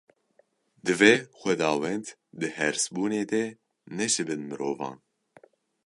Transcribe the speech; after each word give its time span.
Divê 0.85 1.13
Xwedawend 1.39 2.05
di 2.39 2.47
hêrsbûnê 2.57 3.23
de 3.31 3.43
neşibin 3.97 4.41
mirovan. 4.49 4.97